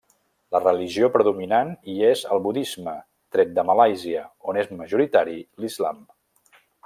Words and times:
La 0.55 0.59
religió 0.61 1.09
predominant 1.17 1.69
hi 1.91 1.97
és 2.07 2.23
el 2.37 2.41
budisme, 2.47 2.95
tret 3.37 3.53
de 3.59 3.67
Malàisia, 3.71 4.25
on 4.53 4.59
és 4.63 4.73
majoritari 4.81 5.37
l'islam. 5.65 6.03